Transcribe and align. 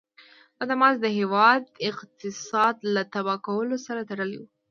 دا 0.69 0.75
ماضي 0.81 0.97
د 1.03 1.07
هېواد 1.17 1.61
اقتصاد 1.89 2.75
له 2.93 3.01
تباه 3.13 3.37
کولو 3.47 3.75
سره 3.85 4.01
تړلې 4.09 4.37
وه. 4.39 4.47